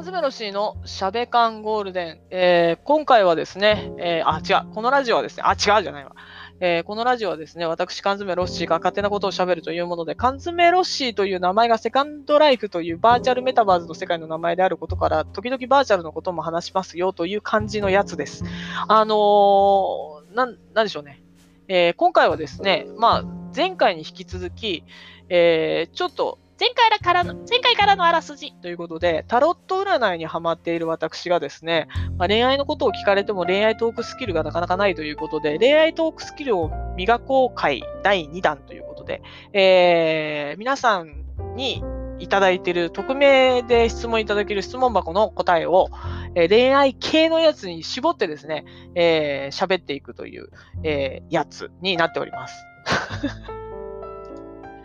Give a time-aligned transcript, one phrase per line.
[0.00, 2.20] 缶詰ロッシーのしゃべ缶ゴールデン。
[2.30, 6.16] えー、今回はですね、えー、あ、違う、このラジオはですね、あ、違うじゃないわ。
[6.58, 18.42] えー、このラジオはですね、私、缶詰ロッシーが勝手なことを喋るというもので、缶詰ロッシーという名前がセカンドライフというバーチャルメタバーズの世界の名前であることから、時々バーチャルのことも話しますよという感じのやつです。
[18.88, 21.22] あのー、なん、なんでしょうね。
[21.68, 23.24] えー、今回はですね、まあ、
[23.54, 24.82] 前回に引き続き、
[25.28, 31.88] えー、ちょっと前回からの、前回からのあらすじということで、タロット占いにハマっている私がですね、
[32.18, 39.22] まあ、恋愛のことを聞かれても恋愛トークスキルがなかなかないということで、恋愛トークスキルを磨こう会第2弾ということで、
[39.54, 41.24] えー、皆さん
[41.56, 41.82] に
[42.18, 45.88] いただいている匿名で質問いただける質問箱の答えを、
[46.34, 50.50] えー、恋愛系のやつに絞ってですね、えー、喋っていくという、
[50.84, 52.54] えー、やつになっております。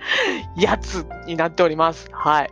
[0.55, 2.09] やつになっております。
[2.11, 2.49] はい。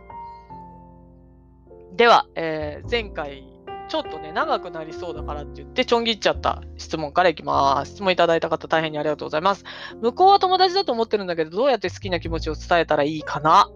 [1.96, 3.44] では、えー、前回、
[3.88, 7.92] ちょっとね、長くなりそうだからって言って、ちょん切っちゃった質問からいきます。
[7.92, 9.64] 質問いただいた方、大変にありがとうございます。
[10.00, 13.68] 向こうは友達だと思ってるんだけど、どうやって好きな気持ちを伝えたらいいかな？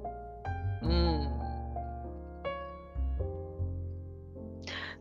[0.82, 1.17] うん。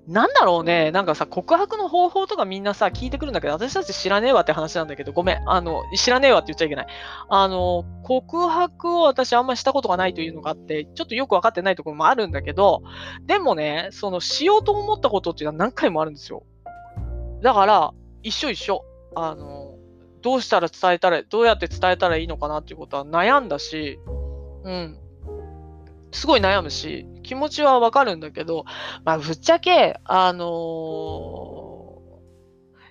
[0.07, 0.91] なんだろうね。
[0.91, 5.49] なんかさ、告白の方法とかみんなさ、聞いてくるんだけど、私たち知らねえわって話なんだけど、ごめん。
[5.49, 6.87] あの、知らねえわって言っちゃいけない。
[7.27, 12.83] あの、告白を私あんまりしたことがないというのがあって、ちょっとよくわかってないところもあるんだけど、
[13.25, 16.43] でもね、その、しようと思ったことっていうのは何回もあるんですよ。
[17.41, 18.85] だから、一緒一緒。
[19.13, 19.75] あの、
[20.21, 23.99] どうしたら伝えたら、どうやって伝えたらいいのかなっていうことは悩んだし、
[24.63, 24.99] うん。
[26.11, 28.65] すごい悩むし、気持ちはわかるんだけど、
[29.03, 31.77] まあ、ぶっちゃけ、あのー、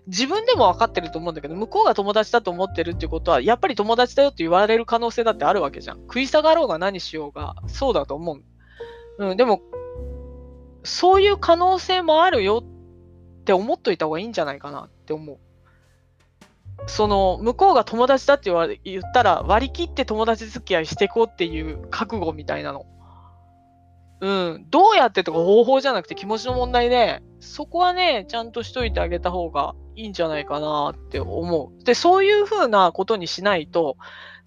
[0.08, 5.96] 自分でも分かってると思うんだけど、向こうが友達だと思ってるってことは、やっぱり友達だよって言われる可能性だってあるわけじゃん。
[6.02, 8.42] 食い下がろうが何しようが、そうだと思う。
[9.18, 9.62] うん、でも、
[10.84, 15.38] そういう可能性もあるよって思っといた方がいいんじゃないかなって思う。
[16.86, 22.86] その、向こうが友達だって言わ言ったら、割り切って友達付き合いしていこうっていう覚悟みたいなの。
[24.20, 24.66] うん。
[24.70, 31.84] どうやってとか方法じゃなくて気持ちの問題で、そこはね、ちゃんとしといてあげた方がいいんじゃないかなって思う。
[31.84, 33.96] で、そういう風なことにしないと、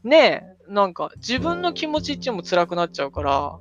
[0.03, 3.57] ね、なんか自分の気持ちっていうのも辛くなっちゃうから、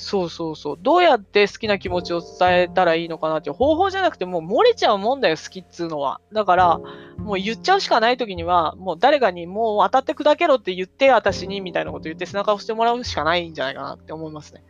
[0.00, 0.78] そうそうそう。
[0.80, 6.20] どうやって好きな気持ちを伝えたらいいのかなって方法じゃなくてもう漏れちゃうもんだよ、好きっつうのは。
[6.32, 6.78] だから、
[7.16, 14.62] もう言っちゃうしかない時には、もう誰かにもう当たって砕けろって言って、私にみたいなこと言って背中を押してもらうしかないんじゃないかなって思いますね。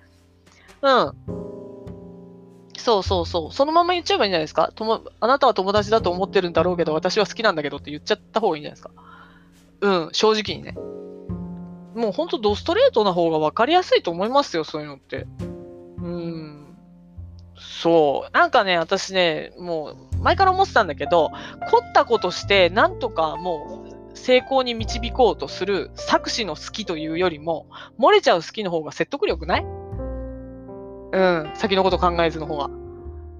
[0.82, 1.12] うん。
[2.76, 3.52] そうそうそう。
[3.52, 4.72] そのまま言っちゃえばいいんじゃないですか？
[4.74, 8.90] ともあなたは友達だと思ってるんだろうけど、私は好きなんだけどって言っちゃった方がいいんじゃないですか？
[9.80, 10.74] うん、正直にね。
[11.94, 15.26] もうほんとドストレートな方が分かりやすいと思いますよ、そういうのって。
[15.98, 16.76] うん。
[17.58, 18.32] そう。
[18.32, 21.32] なんかね、私ね、もう前から思ってたんだけど、
[21.72, 27.66] 凝ったことして、なんとかもう成功に導こうとする作詞の好きというよりも、
[27.98, 29.66] 漏れちゃう好きの方が説得力ない？
[31.12, 31.50] うん。
[31.54, 32.70] 先のこと考えずの方が。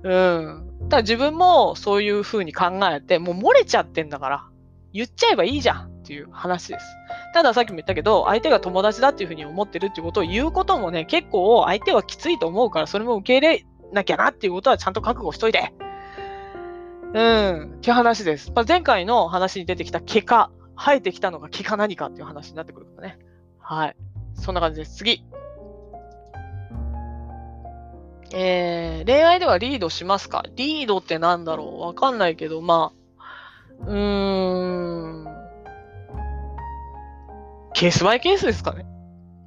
[0.02, 0.68] うん。
[0.88, 4.44] ただ自分もそういう風に考えて、もう漏れちゃってんだから、
[4.92, 6.86] 言っちゃえばいいじゃんっていう話です。
[7.34, 15.74] たださっきも言ったけど、相手が友達だっていう風に思ってるっていうことを言うこともね、結構相手はきついと思うから、それも受け入れなきゃなっていうことはちゃんと覚悟しといて。
[17.14, 17.74] うん。
[17.76, 18.52] って話です。
[18.54, 23.18] まあ、前回の話に出てきた毛か、生えてきたのが毛か何かっていう話になってくるからね。
[23.58, 23.96] はい。
[24.34, 24.96] そんな感じです。
[24.96, 25.24] 次。
[28.32, 30.44] えー、恋愛ではリードしますか？
[30.54, 31.80] リードってなんだろう？
[31.80, 35.28] わかんないけど、まあ、うーん。
[37.74, 38.86] ケースバイケースですかね？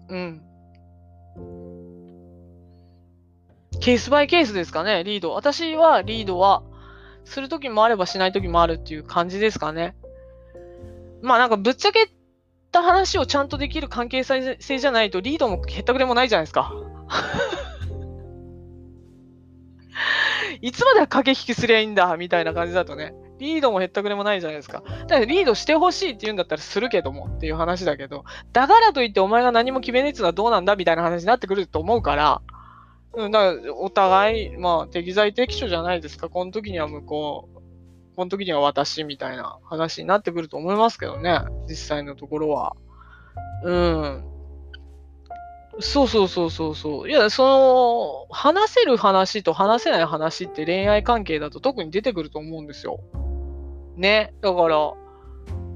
[0.09, 0.41] うん。
[3.79, 5.31] ケースバイケースですかね、リード。
[5.31, 6.63] 私はリードは、
[7.25, 9.95] するときもあればしないときもあるっていう感じですかね？
[11.21, 12.09] まあなんかぶっちゃけ
[12.71, 16.73] た話をちゃんとできる関係性じゃないとリードもへったくれもないじゃないですか。
[20.61, 24.83] いつまでは駆け引きすりゃいいんだみたいな感じだとね、リードもへったくれもないじゃないですか。
[24.85, 28.23] だからリードしてほしいって言うんだったらするけどもっていう話だけど、
[28.53, 32.41] だからといってお前が何も決めねえっつのはどうなんだみたいな話になってくると思うから、
[33.13, 36.29] うん、だからお互い、まあ適材適所じゃないですか。
[36.29, 37.61] この時には向こう、
[38.15, 41.39] この時には私みたいな話になってくると思いますけどね。
[41.67, 42.75] 実際のところは。
[43.63, 44.30] うん。
[45.81, 47.09] そうそうそうそうそう。
[47.09, 52.99] いや、その、話せる話と話せない話って恋愛関係だと特に出てくると思うんですよ。
[53.95, 54.33] ね。
[54.41, 54.93] だから、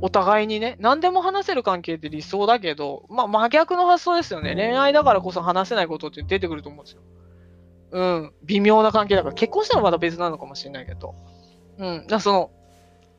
[0.02, 4.54] お互いにね、何でも話せる関係って理想だけど、まあ真逆の発想ですよね。
[4.54, 7.02] 恋愛だからこそ話せないことって出てくると思うんですよ。
[7.92, 11.16] うん、微妙な関係だから、結婚したらまた別なのかもしれないけど。
[11.78, 12.52] うん、だその、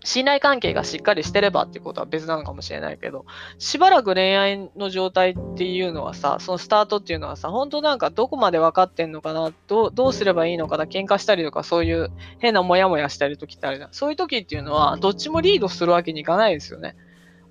[0.06, 3.26] 信頼関係がしっかりしてればってことは別なのかもしれないけど、
[3.58, 13.88] しばらく恋愛の状態っていうのはさ、そのスタートっていうのはさ、本当なんかどこまで分かってんのかな、どうすればいいのかな、喧嘩したりとか、そういう変なモヤモヤしたり時ってあるじゃん。
[13.90, 16.94] そういう時っていうのは、どっちもリードするわけにいかないですよね。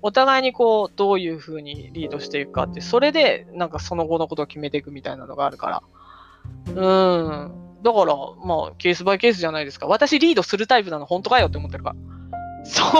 [0.00, 5.82] お互いにこう、どういう風にリードしていくかって、それで、なんかその後のことを決めていくみたいなのがあるから。
[6.68, 7.66] うーん。
[7.82, 9.86] だから、まあ、ケースバイケースじゃないですか。
[9.86, 12.15] 私リードするタイプなの本当かよって思ってるから。
[12.68, 12.92] そう。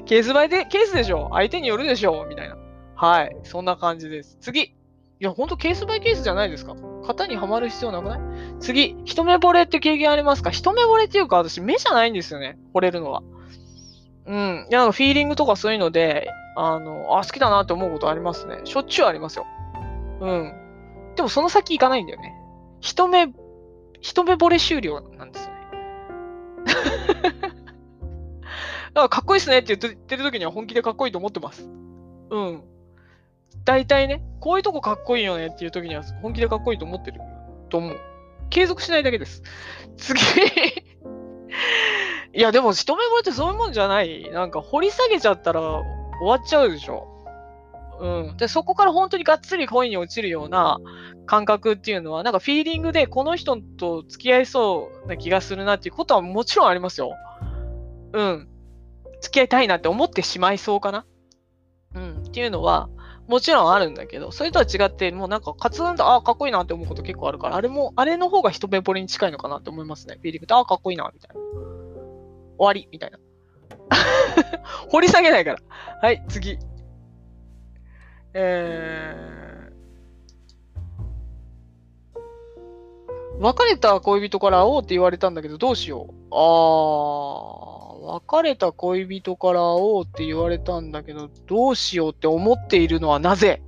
[0.06, 1.30] ケースバイで、ケースでしょ？
[1.32, 2.26] 相手によるでしょ？
[2.28, 2.56] みたいな。
[2.94, 3.36] はい。
[3.44, 4.36] そんな感じです。
[4.40, 4.62] 次。
[4.62, 4.74] い
[5.20, 6.74] や、ほんとケースバイケースじゃないですか。
[7.06, 8.20] 型にはまる必要なくない？
[8.60, 8.96] 次。
[9.04, 10.50] 一目惚れって経験ありますか？
[10.50, 12.58] 一目惚れっていうか、私目じゃないんですよね。
[12.74, 13.22] 惚れるのは。
[14.26, 14.66] うん。
[14.70, 18.60] いや、フィーリングとかそういうので、あの、あ、好きだなって思うことありますね。
[18.64, 19.46] しょっちゅうありますよ。
[20.20, 20.52] うん。
[21.16, 22.34] でもその先行かないんだよね。
[22.80, 23.28] 一目、
[24.00, 25.53] 一目惚れ終了なんですよ
[28.94, 31.68] からかっこいいっすねって言ってる時には本気でかっこいいと思ってます。
[32.30, 32.62] うん。
[33.64, 37.20] 大体ね、こういうとこかっこいいよねっていう時には本気でかっこいいと思ってる
[37.70, 38.00] と思う。
[38.50, 39.42] 継続しないだけです。
[39.96, 40.20] 次
[42.34, 44.30] いや、でも一目惚れってそういうもんじゃない。
[44.30, 45.84] なんか掘り下げちゃったら終
[46.26, 47.08] わっちゃうでしょ。
[48.00, 48.36] うん。
[48.36, 50.78] で、そこから本当にがっつり恋に落ちるような
[51.26, 57.12] 感覚っていうのは、なんかフィーリングでこの人と付き合いそうな気がするなっていうことはもちろんありますよ。
[58.12, 58.48] うん。
[59.24, 61.06] 付き合いたいなって思ってしまいそうかな？
[61.94, 62.22] うん。
[62.26, 62.88] っていうのは、
[63.26, 70.16] もちろんあるんだけど、それとは違って、もうなんか、カツンと、ああ、かっこいいなって思うこと結構あるから、あれも、あれの方が一目惚れに近いのかなって思いますね。
[70.16, 71.40] フィーリングで、ああ、かっこいいな、みたいな。
[72.58, 73.18] 終わり、みたいな。
[74.90, 75.58] 掘り下げないから。
[76.02, 76.58] はい、次。
[78.34, 86.14] えー、別れた恋人から会おうって言われたんだけど、どうしよう？
[86.30, 87.83] あー。
[88.04, 93.62] 別れた恋人から会おうって言われたんだけど、どうしようって思っているのはなぜ？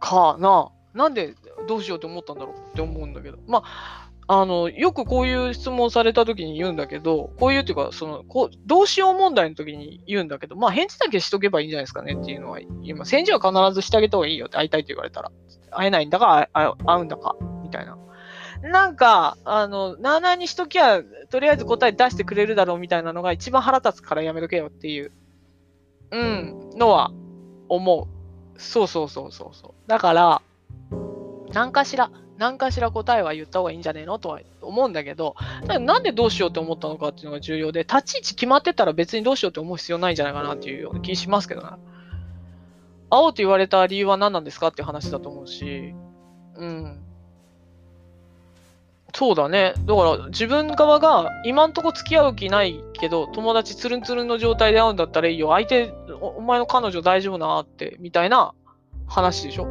[0.00, 0.70] かな？
[0.92, 1.34] なんで
[1.66, 3.38] どうしようって思ったんだろうって思うんだけど。
[3.46, 15.32] まあ、あの、よくこういう質問された時に言うんだけど、こういうっていうか、その、こう、どうしよう問題の時に言うんだけど、まあ、返事だけしとけばいいんじゃないですかねっていうのは、今、返事は必ずしてあげた方がいいよって会いたいって言われたら。
[15.70, 17.98] 会えないんだか、会うんだか、みたいな。
[18.64, 25.12] なんか、あの、なーなーにしときゃ、とりあえず答え出してくれるだろうみたいなのが一番腹立つからやめとけよっていう、
[26.10, 27.12] うん、のは
[27.68, 28.08] 思
[28.56, 28.60] う。
[28.60, 29.88] そうそうそうそうそう。
[29.88, 30.42] だから、
[31.52, 35.36] 何かしら、何かしら答えは言った方がいいんじゃねえのとは思うんだけど、
[35.66, 41.78] なんでどうしようって思ったのかっていうのが重要で、立ち位置決まってたら別にどうしようって思う必要ないんじゃないかなっていうような気しますけどな。
[43.10, 45.94] 青と言われた理由は何なんですかっていう話だと思うし、
[46.56, 47.04] うん。
[49.16, 49.74] そうだね。
[49.86, 55.50] だから自分側が今んとこ付き合う気ないけど、友達つるんつるんの状態で会うんだったらいいよ。
[55.50, 58.54] 相手、お前の彼女大丈夫なって、みたいな
[59.06, 59.68] 話でしょ。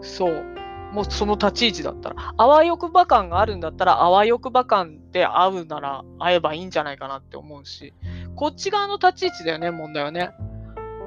[0.00, 0.44] そう。
[0.92, 2.34] もうその立ち位置だったら。
[2.36, 7.94] あわよくば感があるんだったら、あわよくば感で会うなら会えばいいんじゃないかなって思うし。
[8.36, 10.30] こっち側の立ち位置だよね、問題はね。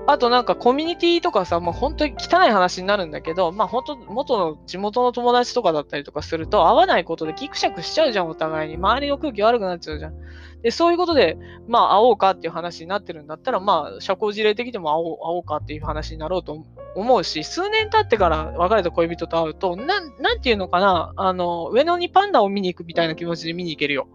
[0.07, 8.75] あとなんかコミュニティとかさ、もう本当に汚い話になるんだけど、まあ本当、元の地元の友達とかだったりとかすると、会わないことでギクシャクしちゃうじゃん、お互いに。
[8.75, 10.13] 周りの空気悪くなっちゃうじゃん。
[10.61, 16.63] で、そういうことで、まあ会おうかっていう話になってるんだったら、まあ社交辞令的でも会おう会おうかっていう話になろうと
[16.95, 24.07] 思うし、数年経ってから別れた恋人と会うと、なん、なんていうのかな、あの、上野にパンダを見に行くみたいな気持ちで見に行けるよ。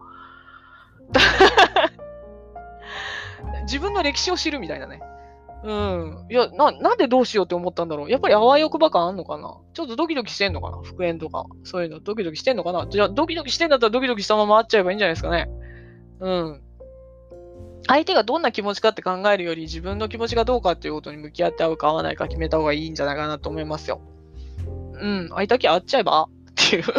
[3.63, 5.03] 自分の歴史を知るみたいなね。
[5.63, 6.27] うん。
[6.31, 8.11] いや、な、なんでどうしようって思ったんだろう。
[8.11, 11.45] やっぱりあわよくば感あんのかなちょっとドキドキしてんのかな復縁とか。
[11.65, 15.51] そういうのドキドキしてんのかなじゃあ、ドキドキしてんだったらドキドキしたまま会っちゃえばいいんじゃないですかね。
[16.21, 16.63] うん。
[17.87, 24.01] 相手がどんな気持ちかって考えるより自分の気持ちがどうかっていうことに向き合って会うか会わないか決めた方がいいんじゃないかなと思いますよ。
[25.01, 25.29] うん。
[25.31, 26.25] 会いたき会っちゃえば？
[26.25, 26.85] っていう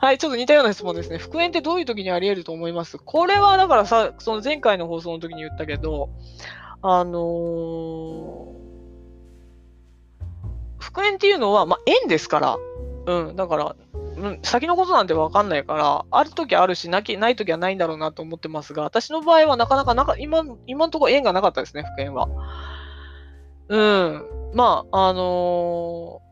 [0.00, 1.18] はい、ちょっと似たような質問ですね。
[1.18, 2.96] 復縁ってどういう時にあり得ると思います？
[2.98, 6.10] これはだからさ、その前回の放送の時に言ったけど、
[6.82, 12.58] あのー、復縁っていうのは、まあ、縁ですから、
[13.06, 13.76] うん、だから、
[14.16, 22.28] うん、先のことなんてわかんないから、ある時あるし、なき、ない時はないんだろうなと思ってますが、私の場合はなかなかなか、今、今のところ縁がなかったですね、復縁は。
[23.68, 24.24] うん。
[24.54, 26.22] まあ、あの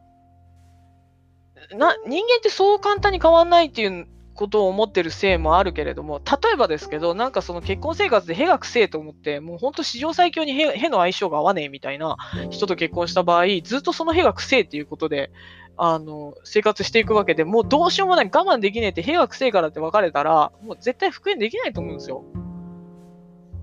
[1.72, 4.06] ー、な、人間ってそう簡単に変わんないっていう
[4.38, 12.16] ことを思ってるせいもあるけれども、例えばですけど、なんかその結婚生活でへがくせえと思って、もうほんと史上最強にへの相性が合わねえみたいな
[12.50, 15.32] 人と結婚した場合、ずっとそのへがくせえっていうことで、
[15.76, 22.24] あの、生活していくわけで、もうどうしようもない、我慢できねえって、へがくせえからって別れたら、もう絶対復縁できないと思うんですよ。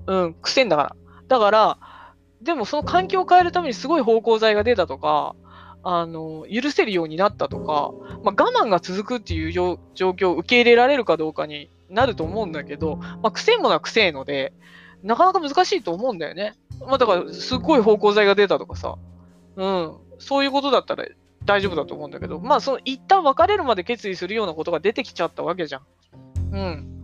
[0.08, 0.96] うん、くせえんだから。
[1.28, 1.78] だから、
[2.42, 5.36] でもその環境を変えるためにすごい芳香剤が出たとか、
[5.88, 14.52] あの、許せるようになったとか、まあ、我慢が続くっていう状況を受け入れられるかどうかになると思うんだけど、まあ、くせえものはくせえので、
[15.04, 16.56] なかなか難しいと思うんだよね。
[16.80, 18.96] まあ、だから、すっごい芳香剤が出たとかさ、
[19.58, 21.06] うん、そういうことだったら
[21.46, 25.82] 大丈夫だと思うんだけど、まあ、その一旦別れるまで決意するようなことが出てきちゃったわけじゃん。
[26.52, 26.95] うん。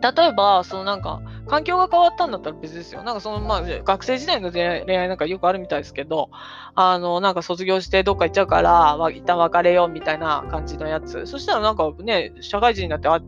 [0.00, 3.02] 例えば、そのなんか、環境が変わったんだったら別ですよ。
[3.02, 6.30] なんかその、まあ、学生時代の恋愛なんかよくあるみたいですけど、
[6.74, 11.26] あの、なんか卒業してどっか行っちゃうから、一旦別れようみたいな感じのやつ。
[11.26, 13.20] そしたらなんかね、社会人になってあ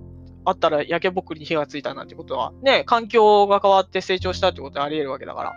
[0.45, 5.53] あったら焼けぼっくりに火がついたなんてことは、ね、環境が変わって成長したってことはあり得るわけだから。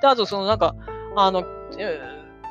[0.00, 0.74] で、あとそのなんか、
[1.16, 1.44] あの、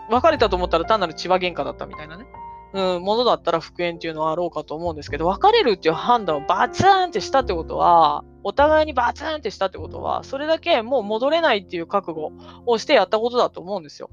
[0.09, 2.25] 別れたと思ったら単なる千葉喧嘩だったみたいなね。
[2.73, 12.31] うん、ものだったら復縁っていうのはあろうかと思うんですけど、別れるっていう判断をバツンってしたってことは、お互いにバツンってしたってことは、それだけもう戻れないっていう覚悟
[12.65, 14.09] をしてやったことだと思うんですよ。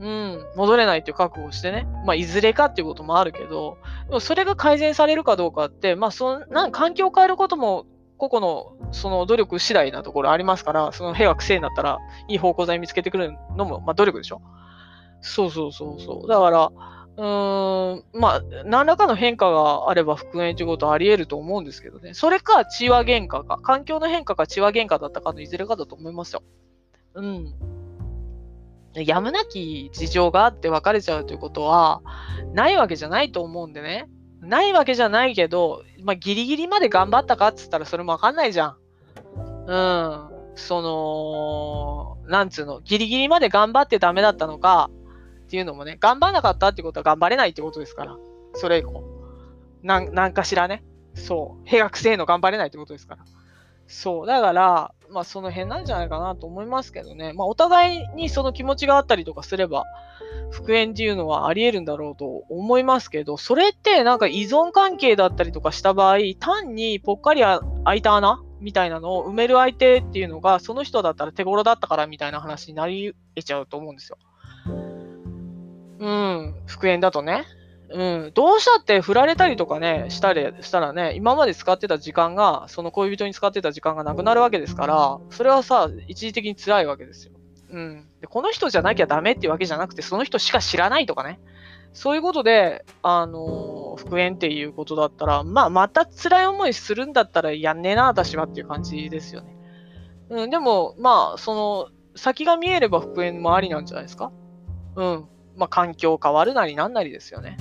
[0.00, 1.86] うん、戻れないっていう覚悟をしてね。
[2.04, 3.78] まあ、いずれかっていうこともあるけど、
[4.08, 7.86] でもそれが改善されるかどうかって、まあ、その、なん環境を変えることも、
[8.18, 14.42] 個々のその努力次第なところありますから、その部が癖になったら、いい方向剤見つけてくるのも、まあ、努力でしょ。
[15.20, 16.28] そうそうそうそう。
[16.28, 16.72] だから、
[17.16, 22.14] うーん、まあ、何らかの変化があれば復縁ということはあり得ると思うんですけどね。
[22.14, 23.58] それか、血話喧嘩か。
[23.58, 26.42] 環境の変化か血話喧嘩だったかのいずれかだと思いますよ。
[27.14, 27.54] うん。
[28.94, 32.02] やむなき事情があって別れちゃうということは、
[32.54, 34.08] ないわけじゃないと思うんでね。
[34.40, 38.76] ないわけじゃないけど、まあ、ギリギリまで頑張ったかっつったらそれもわかんないじゃん。
[39.66, 40.28] うん。
[40.54, 44.90] その、なんつうの、ギリギリまで頑張ってダメだったのか、
[45.52, 48.16] っていうのもね、頑張らなかったってことは頑張れないってことですから。
[48.54, 49.04] それ以降。
[49.82, 50.82] なん、なんかしらね。
[51.12, 51.62] そう。
[51.66, 53.24] へがくせえの頑張れないってことですから。
[53.86, 54.26] そう。
[54.26, 57.34] だから、まあその辺なんじゃないかなと思いますけどね。
[57.34, 59.84] まあお互いにその気持ちがあったりとかすれば、
[60.50, 74.16] 復縁っていうのはあり得るんだろうと思いますけど、それってなんか依存関係だったりとかした場合、単にぽっかり開いた穴みたいなのを埋める相手っていうのが、その人だったら手頃だったからみたいな話になり得ちゃうと思うんですよ。
[76.02, 77.44] うん、復縁だとね。
[77.90, 87.32] うん、どうしたって振られたりとかね、したりしたらね、今まで使ってた時間が、その恋人に使ってた時間がなくなるわけですから、それはさ、一時的に辛いわけですよ。
[87.70, 88.08] うん。
[88.20, 91.38] で、この人じゃなきゃダメっていうわけじゃなくて、その人しか知らないとかね。
[91.92, 99.54] そういうことで、あのー、復縁っていうことだったら、まあ、また辛い思いするんだったらやんねえな、私はっていう感じですよね。
[100.30, 104.32] うん、でも、まあ、その、先が見えれば復縁もありなんじゃないですか。
[104.96, 105.28] うん。
[105.56, 107.56] まあ、環境変わるなりなんなりですよね。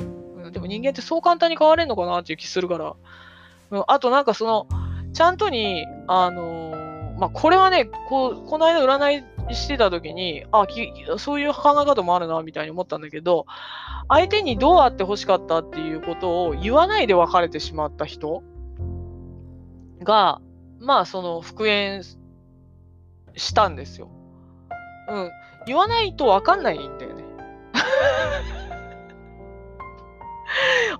[0.52, 2.96] でも人間ってそう簡単に変われんのかなっていう気するから。
[3.88, 4.68] あとなんかその、
[5.14, 13.46] ちゃんとに、あのー、まあ、これはね、こう、この間占いしてた時に、あき、そういう考え方もあるな、みたいに思ったんだけど、
[14.08, 18.44] 相手にどうあって欲しかったっていうことを言わないで別れてしまった人
[20.04, 20.42] が、
[20.80, 22.04] まあ、その、復縁
[23.36, 24.10] したんですよ。
[25.08, 25.32] うん。
[25.66, 27.21] 言わないと分かんないんだよね。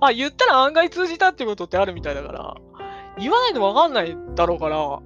[0.00, 2.54] あ、言ったら案外通じたってことってあるみたいだから、
[3.18, 5.00] 言わないとわかんないだろうから、ま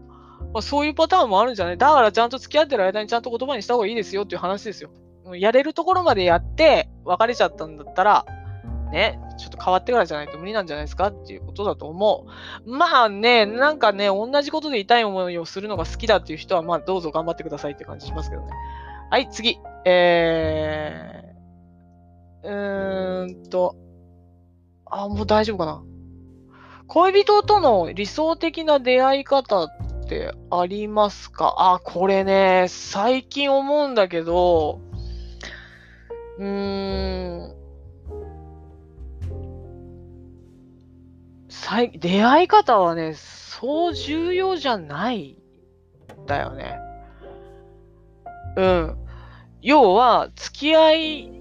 [0.60, 1.78] あ、そういうパターンもあるんじゃない？
[1.78, 4.90] だからちゃんと付き合ってる間にちゃんと言葉にした方がいいですよっていう話ですよ。
[5.34, 8.24] やれるところまでやって別れちゃったんだったら、
[8.92, 12.26] ね、ちょっと変わってからじゃないと無理なんじゃないですかっていうことだと思
[12.64, 12.70] う。
[12.70, 18.52] まあね、なんかね、同じことで痛い思いをするのが好きだっていう人は、まあどうぞ頑張ってくださいって感じしますけどね。
[19.10, 19.58] はい、次。
[19.84, 21.25] えー、
[22.46, 23.74] うーんと、
[24.86, 25.82] あ、もう大丈夫かな。
[26.86, 29.68] 恋人との理想的な出会い方っ
[30.08, 31.56] てありますか？
[31.58, 34.80] あ、これね、最近思うんだけど、
[36.38, 37.56] うーん、
[41.48, 45.42] 最出会い方はね、そう重要じゃない
[46.26, 46.78] だよね。
[48.56, 48.96] うん。
[49.60, 51.35] 要は、付き合い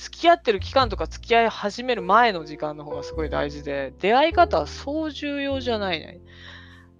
[0.00, 6.20] 付き合ってる期間とか付き合い始める前の時間の方がすごい大事で、出会い方はそう重要じゃないね。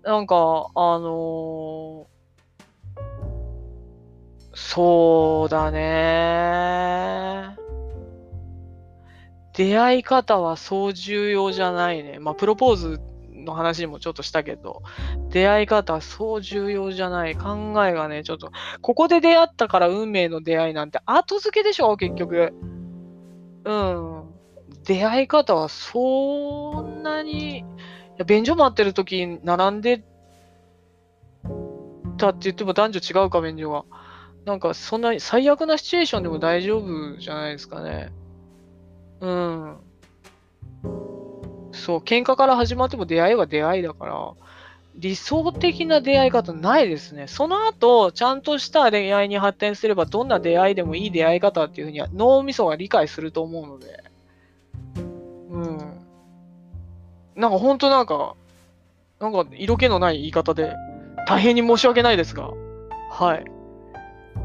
[0.02, 2.06] なんか、あのー、
[4.52, 7.56] そうだね。
[9.54, 12.18] 出会い方はそう重要じゃないね。
[12.18, 13.00] まあ、プロポーズ
[13.32, 14.82] の話もちょっとしたけど、
[15.30, 17.34] 出会い方はそう重要じゃない。
[17.34, 18.52] 考えがね、ちょっと、
[18.82, 22.52] ここで出会ったから運命の出会いなんて後付けでしょ、結局。
[23.64, 24.34] うん。
[24.84, 27.64] 出会い方はそんなに、い
[28.18, 30.02] や便所待ってる時に並んで
[32.16, 33.84] たって言っても男女違うか、便所が。
[34.44, 38.12] なんかそんなに最悪なシチュエーションでも大丈夫じゃないですかね。
[39.20, 39.76] うん。
[41.72, 44.32] そう、喧嘩から始まっても出会いは出会いだから、
[44.96, 47.26] 理想的な出会い方ないですね。
[47.26, 54.04] その後、ちゃんとした恋愛に発展すれば、どんな出会いでもいい出会い方っていうふうには脳みそが理解すると思うので。
[55.50, 55.78] うん。
[57.36, 58.34] なんか本当なんか、
[59.20, 60.74] なんか色気のない言い方で、
[61.26, 62.50] 大変に申し訳ないですが、
[63.10, 63.44] はい。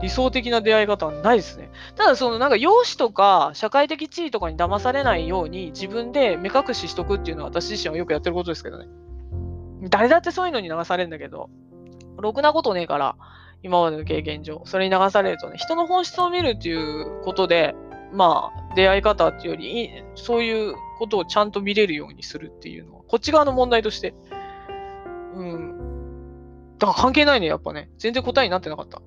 [0.01, 1.69] 理想的な出会い方はないですね。
[1.95, 8.87] ただ、そのなんか容姿とか社会的地位とかに騙されないように自分で目隠ししとくっていうのは私自身はよくやってることですけどね。
[9.83, 11.49] 誰だってそういうのに流されるんだけど、
[12.17, 13.15] ろくなことねえから、
[13.63, 17.75] 今までの経験上、それに流されるとね、人の本質を見るっていうことで、
[18.13, 24.13] まあ、出会い方っていうより、そういうことをちゃんと見れるようにするっていうのは、こっち側の問題として、
[25.33, 26.77] うん。
[26.77, 27.89] だから関係ないね、やっぱね。
[27.97, 29.01] 全然答えになってなかった。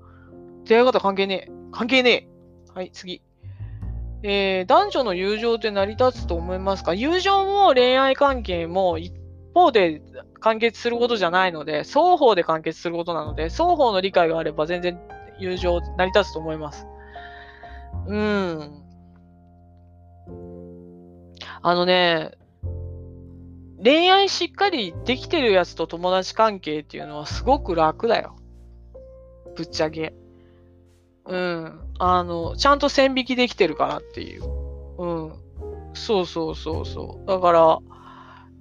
[0.64, 1.52] 出会い方関係ねえ。
[1.70, 2.28] 関係ねえ。
[2.74, 3.22] はい、次。
[4.22, 6.92] えー、男女の友情って成り立つと思いますか？
[6.92, 9.12] 友情も恋愛関係も一
[9.54, 10.02] 方で
[10.40, 14.98] 完結することじゃないので、双方で完結することなので、双方の理解があれば全然
[15.38, 16.86] 友情成り立つと思います。
[18.06, 18.82] うん。
[21.62, 22.32] あのね、
[23.82, 28.36] 恋愛しっかりできてるやつと友達関係っていうのはすごく楽だよ。
[29.56, 30.14] ぶっちゃけ。
[31.26, 31.80] うん。
[31.98, 34.44] あの、ちゃんと線引きできてるからっていう。
[34.98, 35.32] うん。
[35.94, 37.28] そうそうそうそう。
[37.28, 37.78] だから、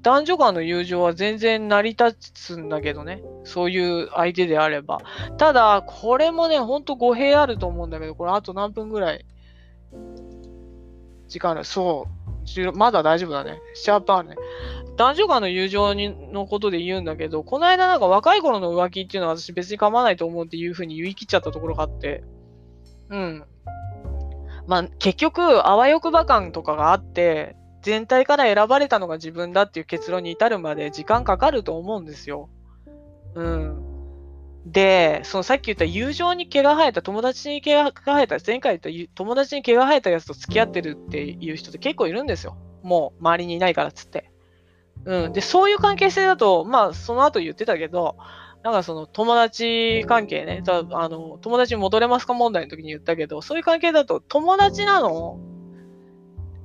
[0.08, 3.22] 男女間の友情は全然成り立つんだけどね。
[3.44, 5.02] そういう相手であれば。
[5.38, 9.26] ただ、これもね、ほんと語弊あると思うんだけど、これあと何分ぐらい
[11.28, 12.72] 時間あるそう。
[12.72, 13.60] まだ大丈夫だね。
[13.86, 14.36] 7、8分あるね。
[14.96, 22.24] 男女間の友情にのことで言うんだけど、この間なんか若い頃の浮気っていうのは私別に構わないと思うっていうふうに言い切っちゃったところがあって。
[23.10, 23.44] うん。
[24.68, 32.50] まあ、結局、あわよくば感とかがあって、全体から選ばれたのが自分だっていう結論に至るまで時間かかると思うんですよ。
[33.36, 33.84] うん。
[34.66, 42.58] で、そのさっき言った友情に毛が生えた、友達に毛が生えた、前回言った友達に毛が生えたやつと付き合ってるっていう人って結構いるんですよ。
[42.84, 44.32] もう周りにいないからっつって。
[45.06, 45.34] うん。
[45.34, 48.18] で、そういう関係性だと、まあ、その後言ってたけど、
[48.64, 55.40] なんかその友達関係ね、あの友達に戻れますか問題の時に言ったけど、そういう関係だと友達なの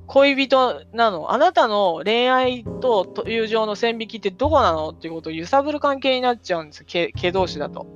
[0.07, 1.31] 恋人なの？
[1.31, 4.89] あなたの恋愛と友情の線引きってどこなの？
[4.89, 6.85] っていうことを揺さぶる関係になっちゃうんですよ。
[7.15, 7.87] 毛同士だと。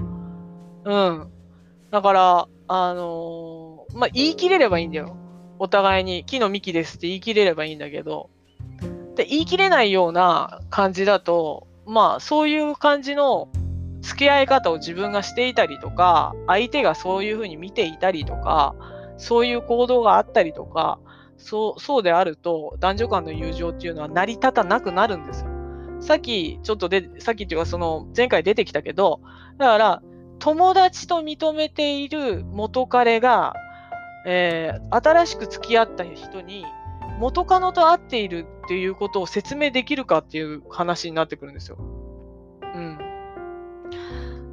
[0.86, 1.32] うん。
[1.91, 5.15] だから、あのー、まあ、言い切れればいいんだよ。
[5.60, 8.30] お互いに木の幹ですって言い切れればいいんだけど、
[9.15, 13.50] で言い切れないような感じだと、まあ、そういう感じの
[14.02, 18.76] 付き合い方を自分がしていたりとか、相手がそういうふうに見ていたりとか、
[19.17, 21.00] そういう行動があったりとか、
[21.48, 25.50] そう、そうであると、男女間の友情っていうのは成り立たなくなるんですよ。
[26.02, 29.22] さっき、ちょっとで、さっきっていうか、その、前回出てきたけど、
[29.58, 30.02] だから、
[30.40, 33.56] 友達と認めている元彼が、
[34.26, 36.66] えー、新しく付き合った人に、
[37.18, 41.78] 元カノと会っているっていうことを説明できるかっていう話になってくるんですよ。
[41.80, 43.00] うん。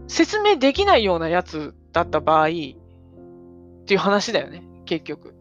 [0.07, 5.35] 説明できないようなやつだった場合、っていう話だよね、結局。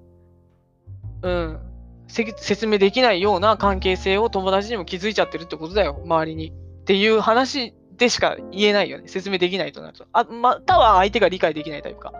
[1.23, 1.59] うん。
[2.07, 6.49] 説明できないような関係性を友達にも気づいちゃってるってことだよ、周りに。
[6.49, 9.07] っていう話でしか言えないよね。
[9.07, 10.05] 説明できないとなると。
[10.11, 12.13] あ、または相手が理解できないタイプか。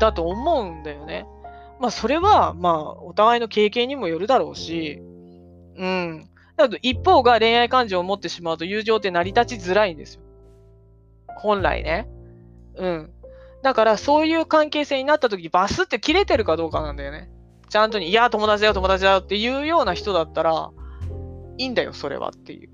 [0.00, 1.26] だと思うんだよね。
[1.78, 5.00] まあ、それは、まあ、お互いの経験にもよるだろうし、
[5.76, 6.28] うん。
[6.56, 10.22] だと一方が恋愛感情を持ってしまうと友情って成り立ちづらいんですよ。
[11.36, 12.08] 本来ね。
[12.76, 13.10] うん。
[13.62, 17.30] だから、そういう関係性になった時にバスって切れてるかどうかなんだよね。
[17.68, 20.70] ちゃんとに、いや、友達だよ、友達だよっていうような人だったら、
[21.58, 22.70] いいんだよ、それはっていう。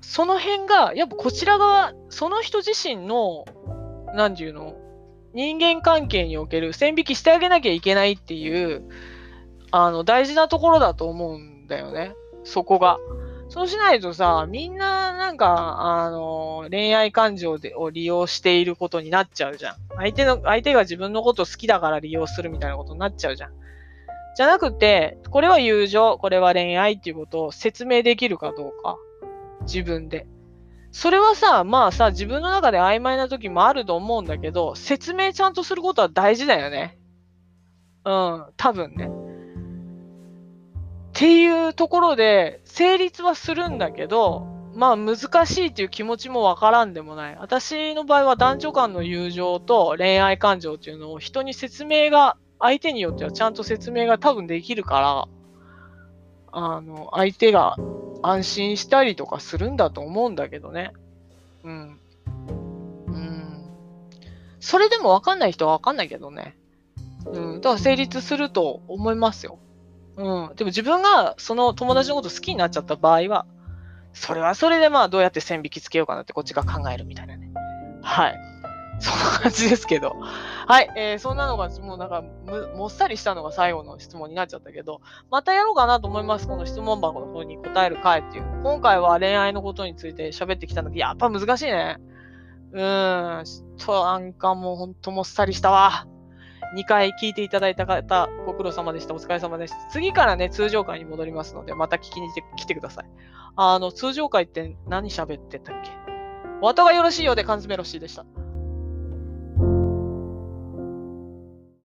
[0.00, 3.44] その辺が、やっぱこちら側、その人自身の、
[4.14, 4.76] なんていうの、
[5.34, 8.84] 人間関係における線引きしてあげなきゃいけないっていう、
[9.70, 12.14] あの、大事なところだと思うんだよね。
[12.44, 12.98] そこが。
[13.56, 19.76] そうしないとさ、みんななんか、あの、恋愛感情でを利用していることになっちゃうじゃん。
[19.96, 23.52] 相手の、相手が自分のこと好きだから利用するみたいなことになっちゃうじゃん。
[24.36, 28.98] じゃなくて、これは友情、これは恋愛っていうことを説明できるかどうか。
[29.62, 30.26] 自分で。
[30.92, 36.98] それはさ、まあさ、自分の中で曖昧な時もあると思うんだけど、説明ちゃんとすることは大事だよね。
[38.04, 39.08] うん、多分ね。
[41.16, 47.36] っていうところで、成立はするんだけど、まあ難しいっていう気持ちもわからんでもない。
[47.40, 55.28] 私の場合は男女間の友情と恋愛感情っていうのを人に説明が、相手によってはちゃんと説明が多分できるから、
[56.52, 57.78] あの、相手が
[58.22, 60.92] 安心したりとかするんだと思うんだけどね。
[61.64, 61.98] うん。
[63.06, 63.64] うん。
[64.60, 66.58] それでもわかんない人はわかんないけどね。
[67.24, 67.60] うん。
[67.62, 69.58] だから成立すると思いますよ。
[70.16, 70.56] うん。
[70.56, 73.46] でも自分がその友達のこと好きになっちゃった場合は、
[74.12, 77.50] それはそれでまあどうやって線引きつけようかなってこっちが考えるみたいなね。
[78.02, 78.38] はい。
[78.98, 80.16] そんな感じですけど。
[80.66, 80.90] はい。
[80.96, 82.22] えー、そんなのが、もうなんか
[82.74, 85.00] もっさりしたのが最後の質問になっちゃったけど、
[85.30, 86.48] またやろうかなと思います。
[86.48, 88.44] この質問箱の方に答える回っていう。
[88.62, 91.98] 今回は恋愛のことについて喋ってきたんだけど、やっぱ難しいね。
[92.72, 93.44] うーん。
[93.44, 96.06] ちょっとなんかもうほんともっさりしたわ。
[96.74, 99.14] 2回聞いていただいた方、ご苦労様でした。
[99.14, 99.74] お疲れ様です。
[99.90, 103.04] 次からね、通常回に戻りますので、また聞きに来てください。
[103.56, 105.90] あの、通常回って何喋ってたっけ？
[106.60, 108.24] 綿がよろしいようで缶詰ロッシーでした。